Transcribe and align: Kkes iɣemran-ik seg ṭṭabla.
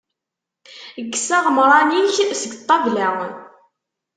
Kkes 1.07 1.27
iɣemran-ik 1.37 2.13
seg 2.41 2.51
ṭṭabla. 2.61 3.09